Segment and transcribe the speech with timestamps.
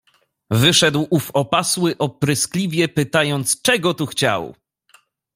[0.51, 4.53] "Wyszedł ów opasły, opryskliwie pytając czego tu chciał."